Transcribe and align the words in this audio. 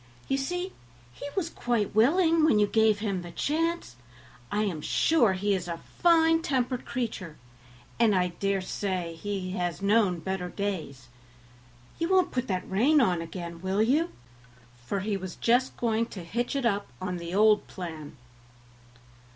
"You 0.27 0.35
see 0.39 0.73
he 1.13 1.29
was 1.37 1.47
quite 1.51 1.93
willing 1.93 2.43
when 2.43 2.57
you 2.57 2.65
gave 2.65 2.97
him 2.97 3.21
the 3.21 3.29
chance; 3.29 3.97
I 4.51 4.63
am 4.63 4.81
sure 4.81 5.33
he 5.33 5.53
is 5.53 5.67
a 5.67 5.77
fine 5.99 6.41
tempered 6.41 6.85
creature, 6.85 7.37
and 7.99 8.15
I 8.15 8.29
dare 8.29 8.61
say 8.61 9.15
has 9.55 9.79
known 9.83 10.17
better 10.17 10.49
days. 10.49 11.07
You 11.99 12.09
won't 12.09 12.31
put 12.31 12.47
that 12.47 12.67
rein 12.67 12.99
on 12.99 13.21
again, 13.21 13.61
will 13.61 13.83
you?" 13.83 14.09
for 14.87 15.01
he 15.01 15.17
was 15.17 15.35
just 15.35 15.77
going 15.77 16.07
to 16.07 16.23
hitch 16.23 16.55
it 16.55 16.65
up 16.65 16.87
on 16.99 17.17
the 17.17 17.35
old 17.35 17.67
plan. 17.67 18.17